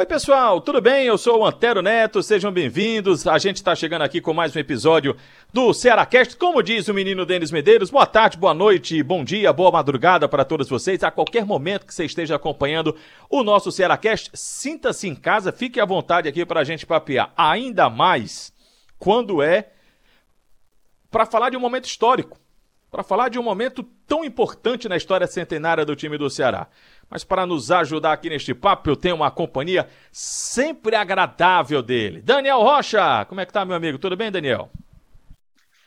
Oi, 0.00 0.06
pessoal, 0.06 0.62
tudo 0.62 0.80
bem? 0.80 1.04
Eu 1.04 1.18
sou 1.18 1.40
o 1.40 1.46
Antero 1.46 1.82
Neto, 1.82 2.22
sejam 2.22 2.50
bem-vindos. 2.50 3.26
A 3.26 3.36
gente 3.36 3.56
está 3.56 3.76
chegando 3.76 4.00
aqui 4.00 4.18
com 4.18 4.32
mais 4.32 4.56
um 4.56 4.58
episódio 4.58 5.14
do 5.52 5.74
Cearacast. 5.74 6.38
Como 6.38 6.62
diz 6.62 6.88
o 6.88 6.94
menino 6.94 7.26
Denis 7.26 7.50
Medeiros, 7.50 7.90
boa 7.90 8.06
tarde, 8.06 8.38
boa 8.38 8.54
noite, 8.54 9.02
bom 9.02 9.22
dia, 9.22 9.52
boa 9.52 9.70
madrugada 9.70 10.26
para 10.26 10.42
todos 10.42 10.70
vocês. 10.70 11.04
A 11.04 11.10
qualquer 11.10 11.44
momento 11.44 11.84
que 11.84 11.92
você 11.92 12.06
esteja 12.06 12.36
acompanhando 12.36 12.96
o 13.28 13.44
nosso 13.44 13.70
Cearacast, 13.70 14.30
sinta-se 14.32 15.06
em 15.06 15.14
casa, 15.14 15.52
fique 15.52 15.78
à 15.78 15.84
vontade 15.84 16.26
aqui 16.26 16.46
para 16.46 16.60
a 16.60 16.64
gente 16.64 16.86
papear. 16.86 17.30
Ainda 17.36 17.90
mais 17.90 18.54
quando 18.98 19.42
é 19.42 19.68
para 21.10 21.26
falar 21.26 21.50
de 21.50 21.58
um 21.58 21.60
momento 21.60 21.84
histórico, 21.84 22.40
para 22.90 23.02
falar 23.02 23.28
de 23.28 23.38
um 23.38 23.42
momento 23.42 23.82
tão 24.06 24.24
importante 24.24 24.88
na 24.88 24.96
história 24.96 25.26
centenária 25.26 25.84
do 25.84 25.94
time 25.94 26.16
do 26.16 26.30
Ceará. 26.30 26.68
Mas 27.10 27.24
para 27.24 27.44
nos 27.44 27.72
ajudar 27.72 28.12
aqui 28.12 28.30
neste 28.30 28.54
papo, 28.54 28.88
eu 28.88 28.94
tenho 28.94 29.16
uma 29.16 29.32
companhia 29.32 29.88
sempre 30.12 30.94
agradável 30.94 31.82
dele. 31.82 32.22
Daniel 32.22 32.62
Rocha, 32.62 33.24
como 33.24 33.40
é 33.40 33.46
que 33.46 33.52
tá, 33.52 33.64
meu 33.64 33.74
amigo? 33.74 33.98
Tudo 33.98 34.16
bem, 34.16 34.30
Daniel? 34.30 34.70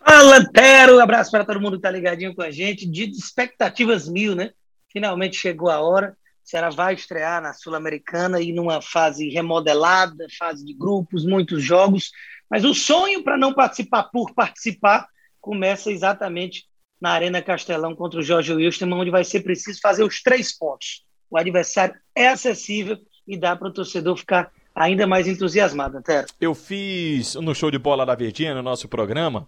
Fala, 0.05 0.35
Antero! 0.35 0.97
Um 0.97 0.99
abraço 0.99 1.31
para 1.31 1.45
todo 1.45 1.61
mundo 1.61 1.77
que 1.77 1.81
tá 1.81 1.89
ligadinho 1.89 2.35
com 2.35 2.41
a 2.41 2.51
gente. 2.51 2.85
De 2.85 3.05
expectativas 3.05 4.09
mil, 4.09 4.35
né? 4.35 4.51
Finalmente 4.91 5.37
chegou 5.37 5.69
a 5.69 5.79
hora. 5.79 6.17
O 6.45 6.49
Ceará 6.49 6.69
vai 6.69 6.93
estrear 6.93 7.41
na 7.41 7.53
Sul-Americana 7.53 8.41
e 8.41 8.51
numa 8.51 8.81
fase 8.81 9.29
remodelada, 9.29 10.27
fase 10.37 10.65
de 10.65 10.73
grupos, 10.73 11.25
muitos 11.25 11.63
jogos. 11.63 12.11
Mas 12.49 12.65
o 12.65 12.73
sonho 12.73 13.23
para 13.23 13.37
não 13.37 13.53
participar 13.53 14.03
por 14.11 14.33
participar 14.33 15.07
começa 15.39 15.89
exatamente 15.89 16.65
na 16.99 17.11
Arena 17.11 17.41
Castelão 17.41 17.95
contra 17.95 18.19
o 18.19 18.23
Jorge 18.23 18.53
Wilson, 18.53 18.91
onde 18.91 19.09
vai 19.09 19.23
ser 19.23 19.39
preciso 19.39 19.79
fazer 19.79 20.03
os 20.03 20.21
três 20.21 20.55
pontos 20.57 21.05
o 21.33 21.37
adversário 21.37 21.95
é 22.15 22.27
acessível 22.27 22.97
e 23.27 23.35
dá 23.35 23.55
para 23.55 23.67
o 23.67 23.73
torcedor 23.73 24.15
ficar 24.15 24.51
ainda 24.75 25.07
mais 25.07 25.27
entusiasmado, 25.27 25.97
Antero. 25.97 26.27
Eu 26.39 26.53
fiz 26.53 27.33
no 27.35 27.55
show 27.55 27.71
de 27.71 27.79
bola 27.79 28.05
da 28.05 28.13
Verdinha, 28.13 28.53
no 28.53 28.61
nosso 28.61 28.87
programa, 28.87 29.47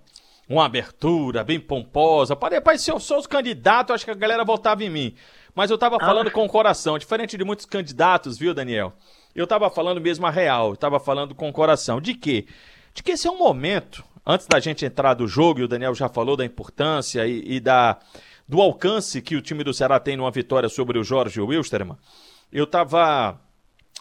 uma 0.50 0.66
abertura 0.66 1.44
bem 1.44 1.60
pomposa. 1.60 2.36
Parece 2.36 2.86
se 2.86 2.92
eu 2.92 3.00
sou 3.00 3.20
os 3.20 3.28
candidatos, 3.28 3.94
acho 3.94 4.06
que 4.06 4.12
a 4.12 4.16
galera 4.16 4.44
votava 4.44 4.84
em 4.84 4.90
mim. 4.90 5.16
Mas 5.54 5.70
eu 5.70 5.78
tava 5.78 5.98
ah. 5.98 6.06
falando 6.06 6.28
ah. 6.30 6.32
com 6.32 6.44
o 6.44 6.50
coração, 6.50 6.98
diferente 6.98 7.38
de 7.38 7.44
muitos 7.44 7.68
candidatos, 7.68 8.36
viu, 8.36 8.52
Daniel? 8.52 8.92
Eu 9.36 9.46
tava 9.46 9.70
falando 9.70 10.02
mesmo 10.02 10.26
a 10.26 10.32
real, 10.32 10.72
eu 10.72 10.78
tava 10.78 11.00
falando 11.00 11.36
com 11.36 11.48
o 11.48 11.54
coração. 11.54 12.02
De 12.02 12.16
quê? 12.16 12.48
De 12.96 13.04
que 13.04 13.12
esse 13.12 13.28
é 13.28 13.32
um 13.32 13.38
momento, 13.38 14.04
antes 14.26 14.48
da 14.48 14.60
gente 14.60 14.84
entrar 14.86 15.14
do 15.14 15.28
jogo, 15.28 15.60
e 15.60 15.64
o 15.64 15.68
Daniel 15.68 15.94
já 15.94 16.10
falou 16.10 16.36
da 16.36 16.46
importância 16.46 17.28
e, 17.28 17.58
e 17.58 17.60
da 17.60 18.00
do 18.48 18.62
alcance 18.62 19.22
que 19.22 19.36
o 19.36 19.42
time 19.42 19.64
do 19.64 19.74
Ceará 19.74 20.00
tem 20.00 20.16
numa 20.16 20.32
vitória 20.32 20.70
sobre 20.70 21.00
o 21.00 21.04
Jorge 21.04 21.42
Wilstermann, 21.42 21.98
eu 22.52 22.66
estava 22.66 23.40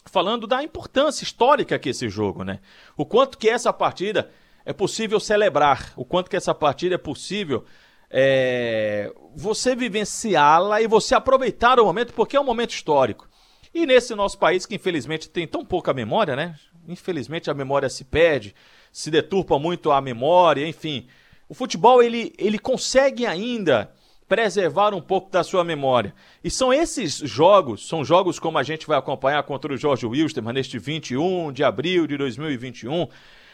falando 0.07 0.47
da 0.47 0.63
importância 0.63 1.25
histórica 1.25 1.79
que 1.79 1.89
esse 1.89 2.09
jogo, 2.09 2.45
né? 2.45 2.61
O 2.97 3.07
quanto 3.07 3.39
que 3.39 3.49
essa 3.49 3.73
partida 3.73 4.31
é 4.65 4.73
possível 4.73 5.19
celebrar, 5.19 5.93
o 5.97 6.05
quanto 6.05 6.31
que 6.31 6.37
essa 6.37 6.55
partida 6.55 6.95
é 6.95 6.99
possível 6.99 7.65
é, 8.11 9.13
você 9.35 9.75
vivenciá-la 9.75 10.81
e 10.81 10.87
você 10.87 11.15
aproveitar 11.15 11.81
o 11.81 11.85
momento, 11.85 12.13
porque 12.13 12.37
é 12.37 12.41
um 12.41 12.45
momento 12.45 12.71
histórico. 12.71 13.29
E 13.75 13.87
nesse 13.87 14.15
nosso 14.15 14.39
país 14.39 14.65
que 14.67 14.77
infelizmente 14.77 15.29
tem 15.29 15.49
tão 15.49 15.65
pouca 15.65 15.93
memória, 15.93 16.37
né? 16.37 16.55
Infelizmente 16.87 17.51
a 17.51 17.55
memória 17.55 17.89
se 17.89 18.05
perde, 18.05 18.55
se 18.93 19.11
deturpa 19.11 19.59
muito 19.59 19.91
a 19.91 20.01
memória, 20.01 20.67
enfim. 20.67 21.09
O 21.49 21.55
futebol 21.55 22.03
ele, 22.03 22.33
ele 22.39 22.59
consegue 22.59 23.27
ainda 23.27 23.93
preservar 24.29 24.95
um 24.95 25.01
pouco 25.01 25.31
da 25.31 25.45
sua 25.45 25.63
memória. 25.63 26.15
E 26.43 26.51
são 26.51 26.73
esses 26.73 27.19
jogos, 27.19 27.87
são 27.87 28.05
jogos 28.05 28.39
como 28.39 28.59
a 28.59 28.63
gente 28.63 28.87
vai 28.87 28.99
acompanhar 28.99 29.43
contra 29.43 29.73
o 29.73 29.77
Jorge 29.77 30.07
Wilstermann 30.07 30.55
neste 30.55 30.79
21 30.79 31.53
de 31.53 31.63
abril 31.63 32.07
de 32.07 32.17
2021, 32.17 33.07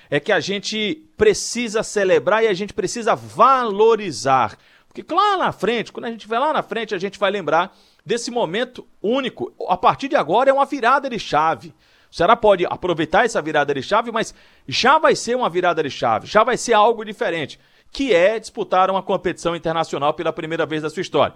é 0.09 0.19
que 0.19 0.33
a 0.33 0.41
gente 0.41 1.07
precisa 1.17 1.83
celebrar 1.83 2.43
e 2.45 2.49
a 2.49 2.55
gente 2.55 2.73
precisa 2.73 3.15
valorizar. 3.15 4.57
Porque 4.89 5.05
lá 5.15 5.37
na 5.37 5.53
frente, 5.53 5.93
quando 5.93 6.07
a 6.07 6.11
gente 6.11 6.27
vai 6.27 6.39
lá 6.39 6.53
na 6.53 6.63
frente, 6.63 6.95
a 6.95 6.99
gente 6.99 7.19
vai 7.19 7.31
lembrar 7.31 7.77
desse 8.05 8.31
momento 8.31 8.87
único. 9.01 9.53
A 9.69 9.77
partir 9.77 10.09
de 10.09 10.17
agora 10.17 10.51
é 10.51 10.53
uma 10.53 10.67
virada 10.67 11.09
de 11.09 11.19
chave. 11.19 11.73
O 12.11 12.15
Ceará 12.15 12.35
pode 12.35 12.67
aproveitar 12.67 13.25
essa 13.25 13.41
virada 13.41 13.73
de 13.73 13.83
chave, 13.83 14.11
mas 14.11 14.35
já 14.67 14.99
vai 14.99 15.15
ser 15.15 15.37
uma 15.37 15.49
virada 15.49 15.81
de 15.81 15.91
chave, 15.91 16.27
já 16.27 16.43
vai 16.43 16.57
ser 16.57 16.73
algo 16.73 17.05
diferente 17.05 17.59
que 17.91 18.15
é 18.15 18.39
disputar 18.39 18.91
uma 18.91 19.03
competição 19.03 19.57
internacional 19.57 20.15
pela 20.15 20.33
primeira 20.33 20.65
vez 20.65 20.83
da 20.83 20.91
sua 20.91 21.01
história. 21.01 21.35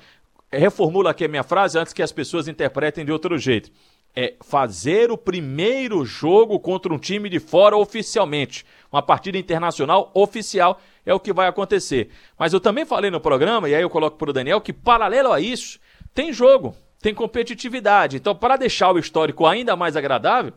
Reformulo 0.52 1.08
aqui 1.08 1.24
a 1.24 1.28
minha 1.28 1.42
frase 1.42 1.78
antes 1.78 1.92
que 1.92 2.02
as 2.02 2.12
pessoas 2.12 2.46
interpretem 2.46 3.04
de 3.04 3.12
outro 3.12 3.36
jeito. 3.38 3.70
É 4.16 4.34
fazer 4.44 5.10
o 5.10 5.18
primeiro 5.18 6.04
jogo 6.04 6.60
contra 6.60 6.94
um 6.94 6.98
time 6.98 7.28
de 7.28 7.40
fora 7.40 7.76
oficialmente. 7.76 8.64
Uma 8.92 9.02
partida 9.02 9.36
internacional 9.36 10.12
oficial 10.14 10.80
é 11.04 11.12
o 11.12 11.18
que 11.18 11.32
vai 11.32 11.48
acontecer. 11.48 12.10
Mas 12.38 12.52
eu 12.52 12.60
também 12.60 12.86
falei 12.86 13.10
no 13.10 13.20
programa, 13.20 13.68
e 13.68 13.74
aí 13.74 13.82
eu 13.82 13.90
coloco 13.90 14.16
para 14.16 14.30
o 14.30 14.32
Daniel, 14.32 14.60
que 14.60 14.72
paralelo 14.72 15.32
a 15.32 15.40
isso, 15.40 15.80
tem 16.14 16.32
jogo, 16.32 16.76
tem 17.00 17.12
competitividade. 17.12 18.16
Então, 18.16 18.36
para 18.36 18.56
deixar 18.56 18.92
o 18.92 18.98
histórico 19.00 19.46
ainda 19.46 19.74
mais 19.74 19.96
agradável, 19.96 20.52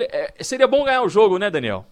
é, 0.00 0.34
seria 0.42 0.66
bom 0.66 0.84
ganhar 0.84 1.02
o 1.02 1.08
jogo, 1.08 1.38
né, 1.38 1.48
Daniel? 1.48 1.86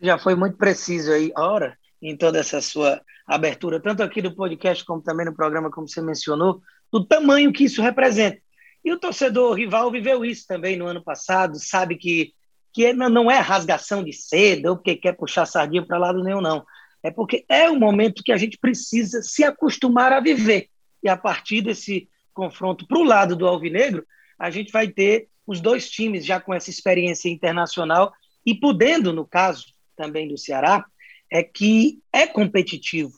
Já 0.00 0.16
foi 0.16 0.36
muito 0.36 0.56
preciso 0.56 1.10
aí. 1.12 1.32
Ora, 1.36 1.76
em 2.02 2.16
toda 2.16 2.38
essa 2.38 2.60
sua 2.60 3.00
abertura, 3.26 3.80
tanto 3.80 4.02
aqui 4.02 4.22
do 4.22 4.34
podcast 4.34 4.84
como 4.84 5.02
também 5.02 5.26
no 5.26 5.34
programa, 5.34 5.70
como 5.70 5.88
você 5.88 6.00
mencionou, 6.00 6.62
do 6.90 7.04
tamanho 7.04 7.52
que 7.52 7.64
isso 7.64 7.82
representa. 7.82 8.40
E 8.84 8.92
o 8.92 8.98
torcedor 8.98 9.54
rival 9.54 9.90
viveu 9.90 10.24
isso 10.24 10.46
também 10.46 10.76
no 10.76 10.86
ano 10.86 11.02
passado, 11.02 11.58
sabe 11.58 11.96
que, 11.96 12.32
que 12.72 12.92
não 12.92 13.30
é 13.30 13.38
rasgação 13.38 14.02
de 14.02 14.12
seda 14.12 14.70
ou 14.70 14.76
porque 14.76 14.96
quer 14.96 15.12
puxar 15.12 15.46
sardinha 15.46 15.84
para 15.84 15.98
lado 15.98 16.24
nenhum, 16.24 16.40
não. 16.40 16.64
É 17.02 17.10
porque 17.10 17.44
é 17.48 17.70
um 17.70 17.78
momento 17.78 18.22
que 18.22 18.32
a 18.32 18.36
gente 18.36 18.58
precisa 18.58 19.22
se 19.22 19.44
acostumar 19.44 20.12
a 20.12 20.20
viver. 20.20 20.68
E 21.02 21.08
a 21.08 21.16
partir 21.16 21.62
desse 21.62 22.08
confronto 22.32 22.86
para 22.86 22.98
o 22.98 23.04
lado 23.04 23.36
do 23.36 23.46
Alvinegro, 23.46 24.04
a 24.38 24.50
gente 24.50 24.72
vai 24.72 24.88
ter 24.88 25.28
os 25.46 25.60
dois 25.60 25.90
times 25.90 26.24
já 26.24 26.40
com 26.40 26.54
essa 26.54 26.70
experiência 26.70 27.28
internacional 27.28 28.12
e 28.44 28.54
podendo, 28.54 29.12
no 29.12 29.26
caso 29.26 29.66
também 29.96 30.28
do 30.28 30.38
Ceará, 30.38 30.84
é 31.30 31.42
que 31.42 32.00
é 32.12 32.26
competitivo. 32.26 33.12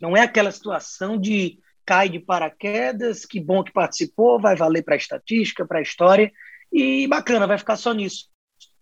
Não 0.00 0.16
é 0.16 0.20
aquela 0.20 0.50
situação 0.50 1.18
de 1.18 1.58
cai 1.84 2.08
de 2.08 2.20
paraquedas, 2.20 3.26
que 3.26 3.40
bom 3.40 3.64
que 3.64 3.72
participou, 3.72 4.40
vai 4.40 4.54
valer 4.54 4.82
para 4.82 4.94
a 4.94 4.98
estatística, 4.98 5.66
para 5.66 5.80
a 5.80 5.82
história, 5.82 6.32
e 6.72 7.06
bacana, 7.08 7.46
vai 7.46 7.58
ficar 7.58 7.76
só 7.76 7.92
nisso. 7.92 8.28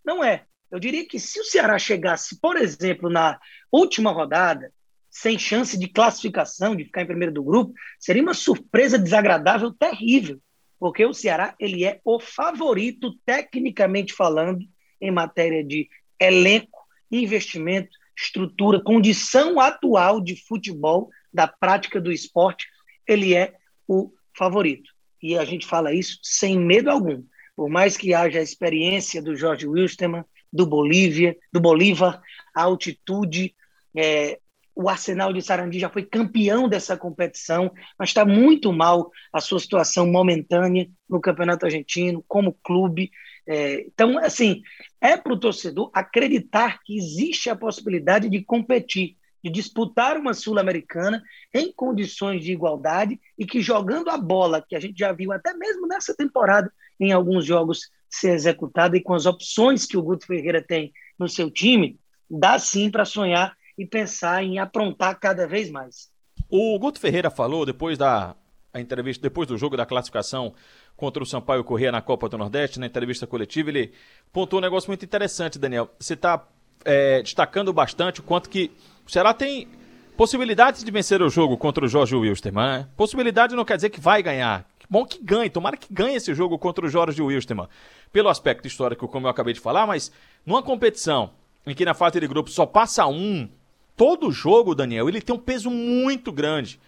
Não 0.04 0.22
é. 0.22 0.44
Eu 0.70 0.78
diria 0.78 1.06
que 1.06 1.18
se 1.18 1.40
o 1.40 1.44
Ceará 1.44 1.78
chegasse, 1.78 2.38
por 2.38 2.56
exemplo, 2.56 3.08
na 3.08 3.40
última 3.72 4.12
rodada, 4.12 4.70
sem 5.10 5.38
chance 5.38 5.78
de 5.78 5.88
classificação, 5.88 6.76
de 6.76 6.84
ficar 6.84 7.02
em 7.02 7.06
primeiro 7.06 7.32
do 7.32 7.42
grupo, 7.42 7.72
seria 7.98 8.22
uma 8.22 8.34
surpresa 8.34 8.98
desagradável, 8.98 9.72
terrível, 9.72 10.38
porque 10.78 11.04
o 11.04 11.14
Ceará 11.14 11.54
ele 11.58 11.84
é 11.84 12.00
o 12.04 12.20
favorito, 12.20 13.14
tecnicamente 13.24 14.12
falando, 14.12 14.64
em 15.00 15.10
matéria 15.10 15.64
de 15.64 15.88
elenco, 16.20 16.86
investimento, 17.10 17.90
estrutura, 18.20 18.82
condição 18.82 19.60
atual 19.60 20.20
de 20.20 20.36
futebol, 20.46 21.08
da 21.32 21.46
prática 21.46 22.00
do 22.00 22.10
esporte, 22.10 22.66
ele 23.06 23.34
é 23.34 23.54
o 23.86 24.12
favorito. 24.36 24.90
E 25.22 25.36
a 25.36 25.44
gente 25.44 25.66
fala 25.66 25.92
isso 25.92 26.18
sem 26.22 26.58
medo 26.58 26.90
algum. 26.90 27.22
Por 27.56 27.68
mais 27.68 27.96
que 27.96 28.14
haja 28.14 28.38
a 28.38 28.42
experiência 28.42 29.22
do 29.22 29.36
Jorge 29.36 29.66
Wilstermann, 29.66 30.24
do 30.52 30.66
Bolívia, 30.66 31.36
do 31.52 31.60
Bolívar, 31.60 32.20
a 32.54 32.62
altitude, 32.62 33.54
é, 33.96 34.38
o 34.74 34.88
Arsenal 34.88 35.32
de 35.32 35.42
Sarandi 35.42 35.80
já 35.80 35.90
foi 35.90 36.04
campeão 36.04 36.68
dessa 36.68 36.96
competição, 36.96 37.70
mas 37.98 38.10
está 38.10 38.24
muito 38.24 38.72
mal 38.72 39.10
a 39.32 39.40
sua 39.40 39.58
situação 39.58 40.06
momentânea 40.06 40.88
no 41.08 41.20
Campeonato 41.20 41.66
Argentino, 41.66 42.24
como 42.28 42.56
clube. 42.62 43.10
É, 43.50 43.80
então, 43.80 44.18
assim, 44.18 44.62
é 45.00 45.16
para 45.16 45.32
o 45.32 45.40
torcedor 45.40 45.90
acreditar 45.94 46.82
que 46.84 46.98
existe 46.98 47.48
a 47.48 47.56
possibilidade 47.56 48.28
de 48.28 48.44
competir, 48.44 49.16
de 49.42 49.48
disputar 49.48 50.18
uma 50.18 50.34
Sul-Americana 50.34 51.22
em 51.54 51.72
condições 51.72 52.44
de 52.44 52.52
igualdade 52.52 53.18
e 53.38 53.46
que 53.46 53.62
jogando 53.62 54.10
a 54.10 54.18
bola, 54.18 54.60
que 54.60 54.76
a 54.76 54.80
gente 54.80 54.98
já 54.98 55.12
viu 55.12 55.32
até 55.32 55.54
mesmo 55.54 55.86
nessa 55.86 56.14
temporada, 56.14 56.70
em 57.00 57.10
alguns 57.10 57.46
jogos 57.46 57.90
ser 58.10 58.32
executada 58.32 58.98
e 58.98 59.00
com 59.00 59.14
as 59.14 59.24
opções 59.24 59.86
que 59.86 59.96
o 59.96 60.02
Guto 60.02 60.26
Ferreira 60.26 60.62
tem 60.62 60.92
no 61.18 61.26
seu 61.28 61.50
time, 61.50 61.98
dá 62.30 62.58
sim 62.58 62.90
para 62.90 63.06
sonhar 63.06 63.56
e 63.78 63.86
pensar 63.86 64.44
em 64.44 64.58
aprontar 64.58 65.18
cada 65.18 65.46
vez 65.46 65.70
mais. 65.70 66.10
O 66.50 66.78
Guto 66.78 67.00
Ferreira 67.00 67.30
falou, 67.30 67.64
depois 67.64 67.96
da 67.96 68.36
entrevista 68.74 69.22
depois 69.22 69.48
do 69.48 69.56
jogo 69.56 69.76
da 69.76 69.86
classificação 69.86 70.54
contra 70.98 71.22
o 71.22 71.26
Sampaio 71.26 71.62
Corrêa 71.62 71.92
na 71.92 72.02
Copa 72.02 72.28
do 72.28 72.36
Nordeste, 72.36 72.80
na 72.80 72.86
entrevista 72.86 73.24
coletiva, 73.24 73.70
ele 73.70 73.92
pontuou 74.32 74.60
um 74.60 74.64
negócio 74.64 74.90
muito 74.90 75.04
interessante, 75.04 75.56
Daniel. 75.56 75.88
Você 75.96 76.14
está 76.14 76.44
é, 76.84 77.22
destacando 77.22 77.72
bastante 77.72 78.18
o 78.18 78.22
quanto 78.24 78.50
que 78.50 78.72
o 79.06 79.10
Ceará 79.10 79.32
tem 79.32 79.68
possibilidades 80.16 80.82
de 80.82 80.90
vencer 80.90 81.22
o 81.22 81.30
jogo 81.30 81.56
contra 81.56 81.84
o 81.84 81.88
Jorge 81.88 82.16
Wilstermann. 82.16 82.80
Né? 82.80 82.88
Possibilidade 82.96 83.54
não 83.54 83.64
quer 83.64 83.76
dizer 83.76 83.90
que 83.90 84.00
vai 84.00 84.20
ganhar. 84.24 84.68
Bom 84.90 85.04
que 85.04 85.22
ganhe, 85.22 85.48
tomara 85.48 85.76
que 85.76 85.86
ganhe 85.88 86.16
esse 86.16 86.34
jogo 86.34 86.58
contra 86.58 86.84
o 86.84 86.88
Jorge 86.88 87.22
Wilstermann. 87.22 87.68
Pelo 88.10 88.28
aspecto 88.28 88.66
histórico, 88.66 89.06
como 89.06 89.28
eu 89.28 89.30
acabei 89.30 89.54
de 89.54 89.60
falar, 89.60 89.86
mas 89.86 90.10
numa 90.44 90.64
competição 90.64 91.30
em 91.64 91.76
que 91.76 91.84
na 91.84 91.94
fase 91.94 92.18
de 92.18 92.26
grupo 92.26 92.50
só 92.50 92.66
passa 92.66 93.06
um, 93.06 93.48
todo 93.96 94.32
jogo, 94.32 94.74
Daniel, 94.74 95.08
ele 95.08 95.20
tem 95.20 95.32
um 95.32 95.38
peso 95.38 95.70
muito 95.70 96.32
grande. 96.32 96.80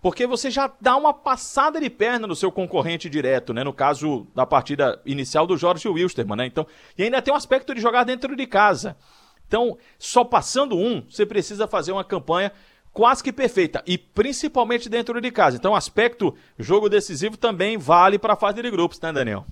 Porque 0.00 0.26
você 0.26 0.50
já 0.50 0.72
dá 0.80 0.96
uma 0.96 1.12
passada 1.12 1.80
de 1.80 1.90
perna 1.90 2.26
no 2.26 2.36
seu 2.36 2.52
concorrente 2.52 3.10
direto, 3.10 3.52
né? 3.52 3.64
No 3.64 3.72
caso 3.72 4.26
da 4.34 4.46
partida 4.46 5.00
inicial 5.04 5.46
do 5.46 5.56
Jorge 5.56 5.88
Wilstermann, 5.88 6.36
né? 6.36 6.46
Então, 6.46 6.66
e 6.96 7.02
ainda 7.02 7.20
tem 7.20 7.34
um 7.34 7.36
aspecto 7.36 7.74
de 7.74 7.80
jogar 7.80 8.04
dentro 8.04 8.36
de 8.36 8.46
casa. 8.46 8.96
Então, 9.46 9.76
só 9.98 10.22
passando 10.22 10.76
um, 10.76 11.02
você 11.08 11.26
precisa 11.26 11.66
fazer 11.66 11.90
uma 11.90 12.04
campanha 12.04 12.52
quase 12.92 13.22
que 13.22 13.32
perfeita 13.32 13.82
e 13.86 13.98
principalmente 13.98 14.88
dentro 14.88 15.20
de 15.20 15.30
casa. 15.30 15.56
Então, 15.56 15.74
aspecto 15.74 16.34
jogo 16.58 16.88
decisivo 16.88 17.36
também 17.36 17.76
vale 17.76 18.18
para 18.18 18.34
a 18.34 18.36
fase 18.36 18.62
de 18.62 18.70
grupos, 18.70 19.00
né, 19.00 19.12
Daniel? 19.12 19.46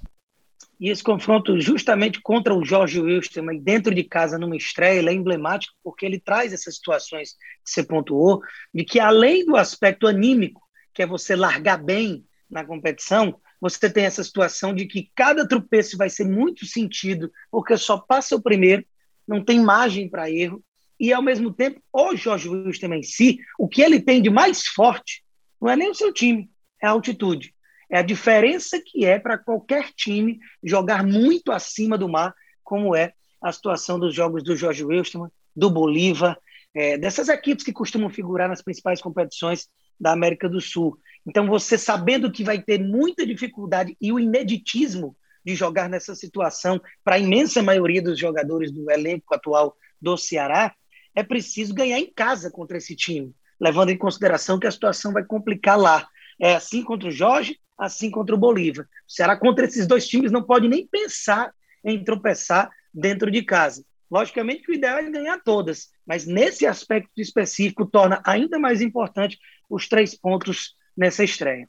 E 0.78 0.90
esse 0.90 1.02
confronto 1.02 1.58
justamente 1.58 2.20
contra 2.20 2.54
o 2.54 2.64
Jorge 2.64 3.00
Wilstermann 3.00 3.58
dentro 3.58 3.94
de 3.94 4.04
casa 4.04 4.38
numa 4.38 4.56
estreia, 4.56 4.98
ele 4.98 5.08
é 5.08 5.12
emblemático 5.12 5.74
porque 5.82 6.04
ele 6.04 6.20
traz 6.20 6.52
essas 6.52 6.76
situações 6.76 7.30
que 7.64 7.70
você 7.70 7.82
pontuou, 7.82 8.42
de 8.74 8.84
que 8.84 9.00
além 9.00 9.44
do 9.44 9.56
aspecto 9.56 10.06
anímico, 10.06 10.60
que 10.92 11.02
é 11.02 11.06
você 11.06 11.34
largar 11.34 11.82
bem 11.82 12.26
na 12.48 12.64
competição, 12.64 13.40
você 13.60 13.90
tem 13.90 14.04
essa 14.04 14.22
situação 14.22 14.74
de 14.74 14.86
que 14.86 15.10
cada 15.14 15.48
tropeço 15.48 15.96
vai 15.96 16.10
ser 16.10 16.26
muito 16.26 16.66
sentido, 16.66 17.30
porque 17.50 17.76
só 17.78 17.96
passa 17.96 18.36
o 18.36 18.42
primeiro, 18.42 18.84
não 19.26 19.42
tem 19.42 19.58
margem 19.58 20.08
para 20.08 20.30
erro, 20.30 20.62
e 21.00 21.12
ao 21.12 21.22
mesmo 21.22 21.52
tempo, 21.52 21.82
o 21.92 22.14
Jorge 22.14 22.48
Wilstermann 22.48 23.00
em 23.00 23.02
si, 23.02 23.38
o 23.58 23.68
que 23.68 23.82
ele 23.82 24.00
tem 24.00 24.20
de 24.22 24.30
mais 24.30 24.66
forte 24.66 25.24
não 25.60 25.70
é 25.70 25.76
nem 25.76 25.90
o 25.90 25.94
seu 25.94 26.12
time, 26.12 26.50
é 26.82 26.86
a 26.86 26.90
altitude. 26.90 27.55
É 27.90 27.98
a 27.98 28.02
diferença 28.02 28.80
que 28.84 29.04
é 29.04 29.18
para 29.18 29.38
qualquer 29.38 29.92
time 29.92 30.38
jogar 30.62 31.04
muito 31.04 31.52
acima 31.52 31.96
do 31.96 32.08
mar, 32.08 32.34
como 32.64 32.94
é 32.96 33.12
a 33.40 33.52
situação 33.52 33.98
dos 33.98 34.14
jogos 34.14 34.42
do 34.42 34.56
Jorge 34.56 34.84
Wilstermann, 34.84 35.30
do 35.54 35.70
Bolívar, 35.70 36.36
é, 36.74 36.98
dessas 36.98 37.28
equipes 37.28 37.64
que 37.64 37.72
costumam 37.72 38.10
figurar 38.10 38.48
nas 38.48 38.60
principais 38.60 39.00
competições 39.00 39.68
da 39.98 40.12
América 40.12 40.48
do 40.48 40.60
Sul. 40.60 40.98
Então, 41.26 41.46
você 41.46 41.78
sabendo 41.78 42.30
que 42.30 42.44
vai 42.44 42.60
ter 42.60 42.78
muita 42.78 43.26
dificuldade 43.26 43.96
e 44.00 44.12
o 44.12 44.18
ineditismo 44.18 45.16
de 45.44 45.54
jogar 45.54 45.88
nessa 45.88 46.14
situação 46.14 46.80
para 47.04 47.14
a 47.14 47.18
imensa 47.18 47.62
maioria 47.62 48.02
dos 48.02 48.18
jogadores 48.18 48.70
do 48.70 48.90
elenco 48.90 49.34
atual 49.34 49.76
do 50.00 50.16
Ceará, 50.16 50.74
é 51.14 51.22
preciso 51.22 51.72
ganhar 51.72 51.98
em 51.98 52.12
casa 52.12 52.50
contra 52.50 52.76
esse 52.76 52.94
time, 52.94 53.32
levando 53.58 53.90
em 53.90 53.96
consideração 53.96 54.58
que 54.58 54.66
a 54.66 54.70
situação 54.70 55.12
vai 55.12 55.24
complicar 55.24 55.78
lá. 55.78 56.06
É 56.40 56.54
assim 56.54 56.82
contra 56.82 57.08
o 57.08 57.12
Jorge, 57.12 57.58
assim 57.78 58.10
contra 58.10 58.34
o 58.34 58.38
Bolívar. 58.38 58.84
O 58.84 59.12
Ceará 59.12 59.36
contra 59.36 59.64
esses 59.64 59.86
dois 59.86 60.06
times 60.06 60.32
não 60.32 60.42
pode 60.42 60.68
nem 60.68 60.86
pensar 60.86 61.52
em 61.84 62.02
tropeçar 62.02 62.70
dentro 62.92 63.30
de 63.30 63.42
casa. 63.42 63.84
Logicamente 64.10 64.62
que 64.62 64.72
o 64.72 64.74
ideal 64.74 64.98
é 64.98 65.10
ganhar 65.10 65.40
todas, 65.44 65.88
mas 66.06 66.26
nesse 66.26 66.66
aspecto 66.66 67.10
específico 67.18 67.84
torna 67.86 68.22
ainda 68.24 68.58
mais 68.58 68.80
importante 68.80 69.38
os 69.68 69.88
três 69.88 70.14
pontos 70.14 70.74
nessa 70.96 71.24
estreia. 71.24 71.66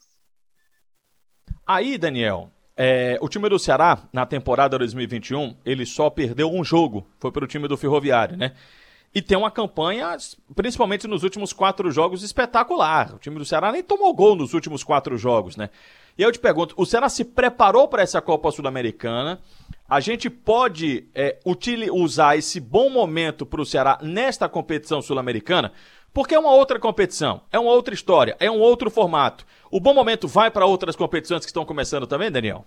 Aí, 1.65 1.97
Daniel, 1.97 2.51
é, 2.75 3.17
o 3.19 3.27
time 3.27 3.49
do 3.49 3.57
Ceará, 3.57 4.07
na 4.13 4.25
temporada 4.25 4.77
2021, 4.77 5.57
ele 5.65 5.85
só 5.85 6.09
perdeu 6.09 6.51
um 6.51 6.63
jogo. 6.63 7.09
Foi 7.19 7.31
para 7.31 7.43
o 7.43 7.47
time 7.47 7.67
do 7.67 7.75
Ferroviário, 7.75 8.37
né? 8.37 8.53
E 9.17 9.21
tem 9.21 9.35
uma 9.35 9.49
campanha, 9.49 10.15
principalmente 10.53 11.07
nos 11.07 11.23
últimos 11.23 11.51
quatro 11.51 11.89
jogos, 11.89 12.21
espetacular. 12.21 13.15
O 13.15 13.17
time 13.17 13.35
do 13.39 13.45
Ceará 13.45 13.71
nem 13.71 13.81
tomou 13.81 14.13
gol 14.13 14.35
nos 14.35 14.53
últimos 14.53 14.83
quatro 14.83 15.17
jogos, 15.17 15.57
né? 15.57 15.71
E 16.15 16.21
eu 16.21 16.31
te 16.31 16.37
pergunto, 16.37 16.75
o 16.77 16.85
Ceará 16.85 17.09
se 17.09 17.25
preparou 17.25 17.87
para 17.87 18.03
essa 18.03 18.21
Copa 18.21 18.51
Sul-Americana? 18.51 19.39
A 19.89 19.99
gente 19.99 20.29
pode 20.29 21.07
é, 21.15 21.39
usar 21.91 22.37
esse 22.37 22.59
bom 22.59 22.91
momento 22.91 23.43
para 23.43 23.59
o 23.59 23.65
Ceará 23.65 23.97
nesta 24.03 24.47
competição 24.47 25.01
sul-americana? 25.01 25.73
Porque 26.13 26.35
é 26.35 26.39
uma 26.39 26.51
outra 26.51 26.79
competição, 26.79 27.41
é 27.51 27.57
uma 27.57 27.71
outra 27.71 27.95
história, 27.95 28.37
é 28.39 28.51
um 28.51 28.59
outro 28.59 28.91
formato. 28.91 29.47
O 29.71 29.79
bom 29.79 29.95
momento 29.95 30.27
vai 30.27 30.51
para 30.51 30.67
outras 30.67 30.95
competições 30.95 31.39
que 31.39 31.49
estão 31.49 31.65
começando 31.65 32.05
também, 32.05 32.29
Daniel? 32.29 32.65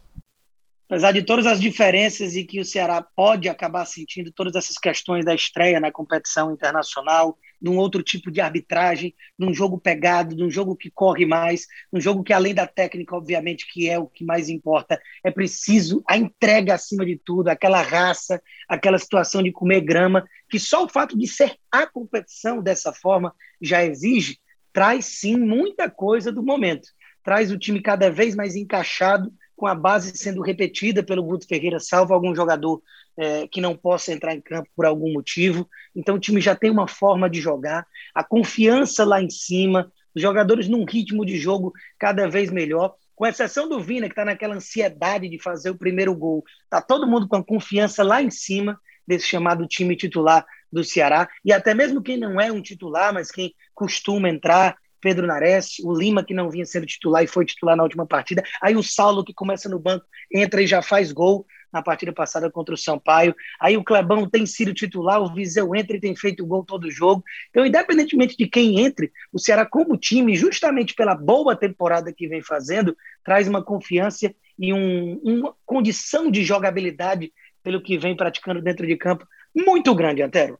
Apesar 0.90 1.12
de 1.12 1.22
todas 1.22 1.46
as 1.46 1.60
diferenças 1.60 2.34
e 2.34 2.42
que 2.42 2.58
o 2.58 2.64
Ceará 2.64 3.00
pode 3.00 3.48
acabar 3.48 3.84
sentindo 3.84 4.32
todas 4.32 4.56
essas 4.56 4.76
questões 4.76 5.24
da 5.24 5.32
estreia 5.32 5.78
na 5.78 5.92
competição 5.92 6.52
internacional, 6.52 7.38
num 7.62 7.76
outro 7.76 8.02
tipo 8.02 8.28
de 8.28 8.40
arbitragem, 8.40 9.14
num 9.38 9.54
jogo 9.54 9.78
pegado, 9.78 10.34
num 10.34 10.50
jogo 10.50 10.74
que 10.74 10.90
corre 10.90 11.24
mais, 11.24 11.68
num 11.92 12.00
jogo 12.00 12.24
que 12.24 12.32
além 12.32 12.52
da 12.52 12.66
técnica, 12.66 13.14
obviamente, 13.14 13.72
que 13.72 13.88
é 13.88 14.00
o 14.00 14.08
que 14.08 14.24
mais 14.24 14.48
importa, 14.48 15.00
é 15.22 15.30
preciso 15.30 16.02
a 16.08 16.16
entrega 16.16 16.74
acima 16.74 17.06
de 17.06 17.16
tudo, 17.16 17.50
aquela 17.50 17.82
raça, 17.82 18.42
aquela 18.68 18.98
situação 18.98 19.44
de 19.44 19.52
comer 19.52 19.82
grama, 19.82 20.26
que 20.48 20.58
só 20.58 20.84
o 20.84 20.88
fato 20.88 21.16
de 21.16 21.28
ser 21.28 21.54
a 21.70 21.86
competição 21.86 22.60
dessa 22.60 22.92
forma 22.92 23.32
já 23.62 23.84
exige, 23.84 24.40
traz 24.72 25.04
sim 25.04 25.38
muita 25.38 25.88
coisa 25.88 26.32
do 26.32 26.42
momento. 26.42 26.88
Traz 27.22 27.52
o 27.52 27.58
time 27.58 27.80
cada 27.80 28.10
vez 28.10 28.34
mais 28.34 28.56
encaixado 28.56 29.32
com 29.60 29.66
a 29.66 29.74
base 29.74 30.16
sendo 30.16 30.40
repetida 30.40 31.02
pelo 31.02 31.22
Guto 31.22 31.46
Ferreira, 31.46 31.78
salvo 31.78 32.14
algum 32.14 32.34
jogador 32.34 32.82
é, 33.14 33.46
que 33.46 33.60
não 33.60 33.76
possa 33.76 34.10
entrar 34.10 34.34
em 34.34 34.40
campo 34.40 34.70
por 34.74 34.86
algum 34.86 35.12
motivo. 35.12 35.68
Então 35.94 36.14
o 36.14 36.18
time 36.18 36.40
já 36.40 36.56
tem 36.56 36.70
uma 36.70 36.88
forma 36.88 37.28
de 37.28 37.42
jogar, 37.42 37.86
a 38.14 38.24
confiança 38.24 39.04
lá 39.04 39.20
em 39.20 39.28
cima, 39.28 39.92
os 40.14 40.22
jogadores 40.22 40.66
num 40.66 40.86
ritmo 40.86 41.26
de 41.26 41.36
jogo 41.36 41.74
cada 41.98 42.26
vez 42.26 42.50
melhor. 42.50 42.94
Com 43.14 43.26
exceção 43.26 43.68
do 43.68 43.78
Vina, 43.78 44.06
que 44.06 44.12
está 44.12 44.24
naquela 44.24 44.54
ansiedade 44.54 45.28
de 45.28 45.38
fazer 45.38 45.68
o 45.68 45.76
primeiro 45.76 46.14
gol. 46.14 46.42
Está 46.64 46.80
todo 46.80 47.06
mundo 47.06 47.28
com 47.28 47.36
a 47.36 47.44
confiança 47.44 48.02
lá 48.02 48.22
em 48.22 48.30
cima 48.30 48.80
desse 49.06 49.26
chamado 49.26 49.66
time 49.66 49.94
titular 49.94 50.46
do 50.72 50.82
Ceará. 50.82 51.28
E 51.44 51.52
até 51.52 51.74
mesmo 51.74 52.02
quem 52.02 52.16
não 52.16 52.40
é 52.40 52.50
um 52.50 52.62
titular, 52.62 53.12
mas 53.12 53.30
quem 53.30 53.54
costuma 53.74 54.30
entrar, 54.30 54.74
Pedro 55.00 55.26
Nares, 55.26 55.78
o 55.82 55.92
Lima, 55.92 56.24
que 56.24 56.34
não 56.34 56.50
vinha 56.50 56.66
sendo 56.66 56.86
titular 56.86 57.22
e 57.22 57.26
foi 57.26 57.44
titular 57.44 57.76
na 57.76 57.82
última 57.82 58.06
partida. 58.06 58.42
Aí 58.62 58.76
o 58.76 58.82
Saulo, 58.82 59.24
que 59.24 59.34
começa 59.34 59.68
no 59.68 59.78
banco, 59.78 60.04
entra 60.32 60.62
e 60.62 60.66
já 60.66 60.82
faz 60.82 61.12
gol 61.12 61.46
na 61.72 61.82
partida 61.82 62.12
passada 62.12 62.50
contra 62.50 62.74
o 62.74 62.78
Sampaio. 62.78 63.34
Aí 63.60 63.76
o 63.76 63.84
Clebão 63.84 64.28
tem 64.28 64.44
sido 64.44 64.74
titular, 64.74 65.22
o 65.22 65.32
Viseu 65.32 65.74
entra 65.74 65.96
e 65.96 66.00
tem 66.00 66.14
feito 66.16 66.46
gol 66.46 66.64
todo 66.64 66.90
jogo. 66.90 67.22
Então, 67.50 67.64
independentemente 67.64 68.36
de 68.36 68.46
quem 68.46 68.80
entre, 68.80 69.12
o 69.32 69.38
Ceará, 69.38 69.64
como 69.64 69.96
time, 69.96 70.36
justamente 70.36 70.94
pela 70.94 71.14
boa 71.14 71.54
temporada 71.54 72.12
que 72.12 72.28
vem 72.28 72.42
fazendo, 72.42 72.96
traz 73.24 73.46
uma 73.48 73.62
confiança 73.62 74.34
e 74.58 74.72
um, 74.72 75.20
uma 75.22 75.54
condição 75.64 76.30
de 76.30 76.44
jogabilidade 76.44 77.32
pelo 77.62 77.82
que 77.82 77.98
vem 77.98 78.16
praticando 78.16 78.60
dentro 78.60 78.86
de 78.86 78.96
campo 78.96 79.26
muito 79.54 79.94
grande, 79.94 80.22
Antero. 80.22 80.58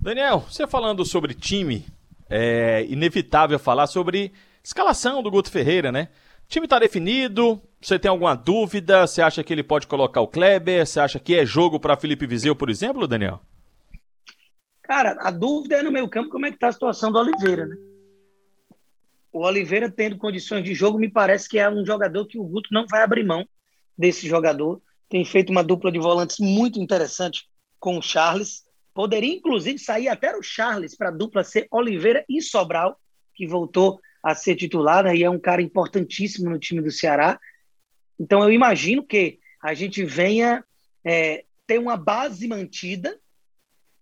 Daniel, 0.00 0.40
você 0.40 0.66
falando 0.66 1.04
sobre 1.04 1.32
time, 1.32 1.86
é 2.34 2.86
inevitável 2.88 3.58
falar 3.58 3.86
sobre 3.86 4.32
escalação 4.64 5.22
do 5.22 5.30
Guto 5.30 5.50
Ferreira, 5.50 5.92
né? 5.92 6.08
O 6.46 6.48
time 6.48 6.64
está 6.64 6.78
definido. 6.78 7.60
Você 7.78 7.98
tem 7.98 8.10
alguma 8.10 8.34
dúvida? 8.34 9.06
Você 9.06 9.20
acha 9.20 9.44
que 9.44 9.52
ele 9.52 9.62
pode 9.62 9.86
colocar 9.86 10.22
o 10.22 10.26
Kleber? 10.26 10.86
Você 10.86 10.98
acha 10.98 11.18
que 11.18 11.34
é 11.34 11.44
jogo 11.44 11.78
para 11.78 11.96
Felipe 11.96 12.26
Vizeu, 12.26 12.56
por 12.56 12.70
exemplo, 12.70 13.06
Daniel? 13.06 13.40
Cara, 14.82 15.16
a 15.20 15.30
dúvida 15.30 15.76
é 15.76 15.82
no 15.82 15.92
meio 15.92 16.08
campo 16.08 16.30
como 16.30 16.46
é 16.46 16.50
que 16.50 16.58
tá 16.58 16.68
a 16.68 16.72
situação 16.72 17.12
do 17.12 17.18
Oliveira, 17.18 17.66
né? 17.66 17.76
O 19.30 19.44
Oliveira 19.44 19.90
tendo 19.90 20.16
condições 20.16 20.64
de 20.64 20.74
jogo, 20.74 20.98
me 20.98 21.10
parece 21.10 21.48
que 21.48 21.58
é 21.58 21.68
um 21.68 21.84
jogador 21.84 22.26
que 22.26 22.38
o 22.38 22.44
Guto 22.44 22.68
não 22.72 22.86
vai 22.86 23.02
abrir 23.02 23.24
mão 23.24 23.46
desse 23.96 24.26
jogador. 24.26 24.80
Tem 25.08 25.22
feito 25.24 25.50
uma 25.50 25.62
dupla 25.62 25.92
de 25.92 25.98
volantes 25.98 26.38
muito 26.38 26.80
interessante 26.80 27.46
com 27.78 27.98
o 27.98 28.02
Charles. 28.02 28.64
Poderia, 28.94 29.34
inclusive, 29.34 29.78
sair 29.78 30.08
até 30.08 30.36
o 30.36 30.42
Charles 30.42 30.96
para 30.96 31.08
a 31.08 31.12
dupla 31.12 31.42
ser 31.42 31.66
Oliveira 31.70 32.24
e 32.28 32.42
Sobral, 32.42 33.00
que 33.34 33.46
voltou 33.46 34.00
a 34.22 34.34
ser 34.34 34.54
titular 34.54 35.04
né, 35.04 35.16
e 35.16 35.24
é 35.24 35.30
um 35.30 35.38
cara 35.38 35.62
importantíssimo 35.62 36.50
no 36.50 36.58
time 36.58 36.80
do 36.80 36.90
Ceará. 36.90 37.40
Então, 38.18 38.42
eu 38.42 38.52
imagino 38.52 39.02
que 39.02 39.40
a 39.62 39.74
gente 39.74 40.04
venha 40.04 40.64
é, 41.04 41.44
ter 41.66 41.78
uma 41.78 41.96
base 41.96 42.46
mantida 42.46 43.18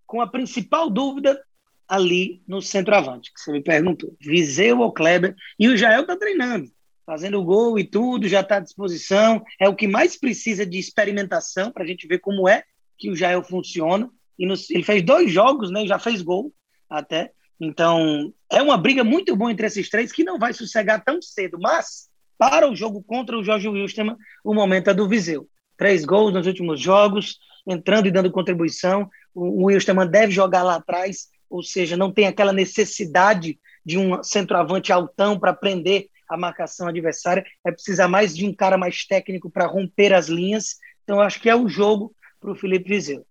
com 0.07 0.21
a 0.21 0.27
principal 0.27 0.91
dúvida 0.91 1.41
ali 1.87 2.43
no 2.47 2.61
centroavante, 2.61 3.33
que 3.33 3.41
você 3.41 3.53
me 3.53 3.63
perguntou. 3.63 4.17
Viseu 4.21 4.81
ou 4.81 4.93
Kleber? 4.93 5.35
E 5.59 5.69
o 5.69 5.77
Jael 5.77 6.03
está 6.03 6.17
treinando, 6.17 6.71
fazendo 7.07 7.43
gol 7.43 7.79
e 7.79 7.85
tudo, 7.85 8.29
já 8.29 8.41
está 8.41 8.57
à 8.57 8.61
disposição. 8.61 9.43
É 9.59 9.69
o 9.69 9.75
que 9.75 9.89
mais 9.89 10.17
precisa 10.17 10.67
de 10.67 10.79
experimentação 10.79 11.73
para 11.73 11.83
a 11.83 11.87
gente 11.87 12.07
ver 12.07 12.19
como 12.19 12.49
é 12.49 12.65
que 12.99 13.11
o 13.11 13.17
Jael 13.17 13.43
funciona. 13.43 14.11
E 14.41 14.47
nos, 14.47 14.71
ele 14.71 14.83
fez 14.83 15.03
dois 15.03 15.31
jogos, 15.31 15.71
né? 15.71 15.87
Já 15.87 15.99
fez 15.99 16.23
gol 16.23 16.51
até 16.89 17.33
Então, 17.61 18.33
é 18.51 18.63
uma 18.63 18.79
briga 18.79 19.05
muito 19.05 19.37
boa 19.37 19.53
entre 19.53 19.67
esses 19.67 19.91
três 19.91 20.11
que 20.11 20.25
não 20.25 20.39
vai 20.39 20.55
sossegar 20.55 21.05
tão 21.05 21.21
cedo, 21.21 21.59
mas 21.61 22.09
para 22.39 22.67
o 22.67 22.75
jogo 22.75 23.03
contra 23.03 23.39
o 23.39 23.45
Jorge 23.45 23.69
Wilstermann, 23.69 24.17
o 24.43 24.55
momento 24.55 24.89
é 24.89 24.95
do 24.95 25.07
Viseu. 25.07 25.47
Três 25.77 26.07
gols 26.07 26.33
nos 26.33 26.47
últimos 26.47 26.81
jogos, 26.81 27.39
entrando 27.67 28.07
e 28.07 28.11
dando 28.11 28.31
contribuição. 28.31 29.11
O 29.35 29.67
Wilstermann 29.67 30.09
deve 30.11 30.33
jogar 30.33 30.63
lá 30.63 30.77
atrás, 30.77 31.29
ou 31.51 31.63
seja, 31.63 31.95
não 31.95 32.11
tem 32.11 32.27
aquela 32.27 32.53
necessidade 32.53 33.61
de 33.85 33.99
um 33.99 34.23
centroavante 34.23 34.91
altão 34.91 35.39
para 35.39 35.53
prender 35.53 36.07
a 36.27 36.37
marcação 36.37 36.89
adversária, 36.89 37.45
é 37.67 37.71
precisar 37.71 38.09
mais 38.09 38.35
de 38.35 38.47
um 38.47 38.55
cara 38.55 38.79
mais 38.79 39.05
técnico 39.05 39.51
para 39.51 39.67
romper 39.67 40.15
as 40.15 40.29
linhas. 40.29 40.77
Então, 41.05 41.21
acho 41.21 41.41
que 41.41 41.51
é 41.51 41.55
o 41.55 41.69
jogo 41.69 42.15
para 42.41 42.53
o 42.53 42.55
Felipe 42.55 42.89
Viseu. 42.89 43.27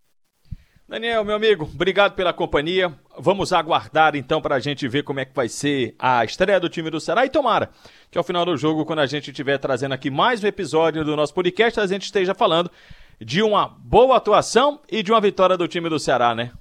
Daniel, 0.89 1.24
meu 1.24 1.36
amigo, 1.36 1.69
obrigado 1.72 2.15
pela 2.15 2.34
companhia. 2.34 2.91
Vamos 3.15 3.53
aguardar 3.53 4.15
então 4.15 4.41
para 4.41 4.55
a 4.55 4.60
gente 4.60 4.88
ver 4.88 5.03
como 5.03 5.19
é 5.19 5.25
que 5.25 5.36
vai 5.36 5.48
ser 5.48 5.93
a 6.00 6.25
estreia 6.25 6.60
do 6.60 6.67
time 6.67 6.89
do 6.89 7.00
Ceará 7.00 7.24
e 7.24 7.29
tomara 7.29 7.69
que 8.10 8.17
ao 8.17 8.24
final 8.24 8.43
do 8.43 8.58
jogo, 8.58 8.84
quando 8.84 8.98
a 8.98 9.05
gente 9.05 9.29
estiver 9.29 9.60
trazendo 9.60 9.93
aqui 9.93 10.10
mais 10.10 10.43
um 10.43 10.48
episódio 10.48 11.05
do 11.05 11.15
nosso 11.15 11.31
podcast, 11.31 11.79
a 11.79 11.86
gente 11.86 12.05
esteja 12.05 12.34
falando 12.34 12.72
de 13.22 13.43
uma 13.43 13.67
boa 13.67 14.17
atuação 14.17 14.81
e 14.91 15.03
de 15.03 15.12
uma 15.12 15.22
vitória 15.22 15.55
do 15.55 15.67
time 15.67 15.89
do 15.89 16.00
Ceará, 16.00 16.34
né? 16.34 16.51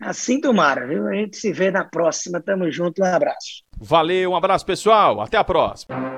Assim 0.00 0.40
tomara, 0.40 0.86
viu? 0.86 1.06
A 1.06 1.12
gente 1.12 1.36
se 1.36 1.52
vê 1.52 1.70
na 1.70 1.84
próxima. 1.84 2.40
Tamo 2.40 2.70
junto, 2.70 3.02
um 3.02 3.04
abraço. 3.04 3.62
Valeu, 3.76 4.30
um 4.30 4.36
abraço 4.36 4.64
pessoal, 4.64 5.20
até 5.20 5.36
a 5.36 5.44
próxima. 5.44 6.17